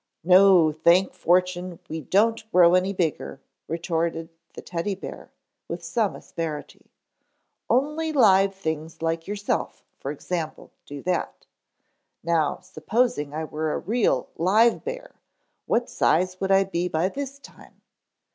"No, 0.23 0.71
thank 0.71 1.13
fortune, 1.13 1.77
we 1.87 2.01
don't 2.01 2.51
grow 2.51 2.73
any 2.73 2.91
bigger," 2.91 3.39
retorted 3.67 4.29
the 4.55 4.61
Teddy 4.63 4.95
bear, 4.95 5.29
with 5.67 5.83
some 5.83 6.15
asperity. 6.15 6.89
"Only 7.69 8.11
live 8.11 8.55
things, 8.55 9.03
like 9.03 9.27
yourself, 9.27 9.83
for 9.99 10.09
example, 10.09 10.71
do 10.87 11.03
that. 11.03 11.45
Now 12.23 12.61
supposing 12.63 13.31
I 13.31 13.43
were 13.43 13.73
a 13.73 13.77
real, 13.77 14.29
live 14.37 14.83
bear, 14.83 15.17
what 15.67 15.87
size 15.87 16.41
would 16.41 16.49
I 16.49 16.63
be 16.63 16.87
by 16.87 17.07
this 17.07 17.37
time? 17.37 17.79